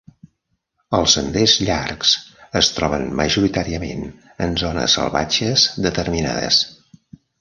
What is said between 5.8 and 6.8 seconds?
determinades.